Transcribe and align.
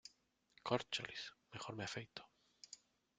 Córcholis, 0.63 1.23
mejor 1.53 1.75
me 1.75 1.83
afeito. 1.83 2.23